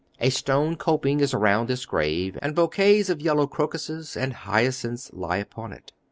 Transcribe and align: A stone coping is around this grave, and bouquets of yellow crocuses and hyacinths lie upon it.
A 0.19 0.31
stone 0.31 0.77
coping 0.77 1.19
is 1.19 1.31
around 1.31 1.67
this 1.67 1.85
grave, 1.85 2.35
and 2.41 2.55
bouquets 2.55 3.11
of 3.11 3.21
yellow 3.21 3.45
crocuses 3.45 4.17
and 4.17 4.33
hyacinths 4.33 5.11
lie 5.13 5.37
upon 5.37 5.71
it. 5.73 5.93